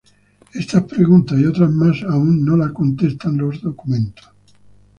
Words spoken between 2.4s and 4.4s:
no las contestan los documentos.